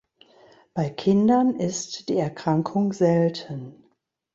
[0.73, 3.83] Bei Kindern ist die Erkrankung selten.